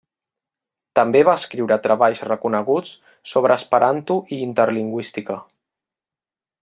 També 0.99 1.19
va 1.27 1.35
escriure 1.39 1.77
treballs 1.83 2.23
reconeguts 2.29 2.95
sobre 3.33 3.59
esperanto 3.63 4.19
i 4.39 4.41
interlingüística. 4.47 5.37